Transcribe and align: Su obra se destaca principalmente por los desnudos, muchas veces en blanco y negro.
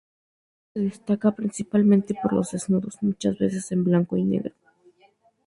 Su 0.01 0.07
obra 0.07 0.69
se 0.73 0.79
destaca 0.79 1.31
principalmente 1.35 2.15
por 2.23 2.33
los 2.33 2.49
desnudos, 2.49 2.97
muchas 3.03 3.37
veces 3.37 3.71
en 3.71 3.83
blanco 3.83 4.17
y 4.17 4.23
negro. 4.23 4.55